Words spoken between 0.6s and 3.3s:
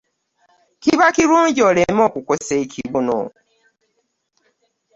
Kiba kirungi oleme okukosa ekibuno.